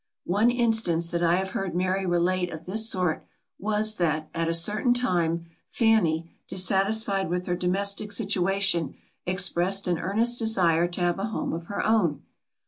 [0.25, 3.23] One instance that I have heard Mary relate of this sort,
[3.59, 8.95] was, that, at a certain time, Fanny, dissatisfied with her domestic situation,
[9.27, 12.23] expressed an earnest desire to have a home of her own.